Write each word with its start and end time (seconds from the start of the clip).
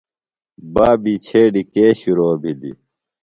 بابی 0.73 1.13
چھیڈیۡ 1.25 1.67
کے 1.73 1.85
شِرو 1.99 2.29
بِھلیۡ؟ 2.41 2.77